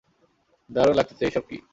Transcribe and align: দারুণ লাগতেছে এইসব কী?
দারুণ 0.69 0.95
লাগতেছে 0.95 1.23
এইসব 1.25 1.43
কী? 1.49 1.57